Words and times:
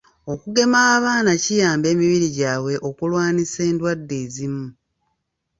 Okugema 0.33 0.77
abaana 0.95 1.31
kiyamba 1.43 1.87
emibiri 1.93 2.27
gyabwe 2.37 2.73
okulwanisa 2.87 3.59
endwadde 3.69 4.15
ezimu. 4.25 4.65